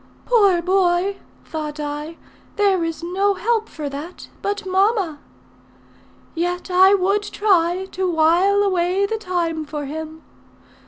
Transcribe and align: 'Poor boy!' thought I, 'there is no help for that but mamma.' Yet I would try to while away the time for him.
'Poor 0.25 0.63
boy!' 0.63 1.17
thought 1.45 1.79
I, 1.79 2.17
'there 2.55 2.83
is 2.83 3.03
no 3.03 3.35
help 3.35 3.69
for 3.69 3.87
that 3.87 4.29
but 4.41 4.65
mamma.' 4.65 5.19
Yet 6.33 6.71
I 6.71 6.95
would 6.95 7.21
try 7.21 7.85
to 7.91 8.09
while 8.11 8.63
away 8.63 9.05
the 9.05 9.19
time 9.19 9.63
for 9.63 9.85
him. 9.85 10.23